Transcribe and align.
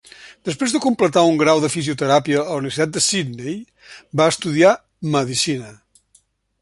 Després 0.47 0.71
de 0.75 0.79
completar 0.85 1.21
un 1.31 1.35
grau 1.41 1.61
de 1.65 1.69
fisioteràpia 1.73 2.39
a 2.43 2.47
la 2.47 2.57
Universitat 2.61 2.95
de 2.95 3.05
Sydney, 3.09 3.61
va 4.23 4.31
estudiar 4.35 4.73
medicina. 5.19 5.71